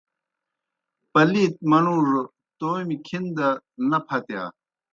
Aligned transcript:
پلِیت 1.11 1.53
منُوڙوْ 1.69 2.21
تومیْ 2.57 2.97
کھن 3.05 3.23
دہ 3.37 3.49
نہ 3.89 3.97
پھتِیا۔ 4.07 4.43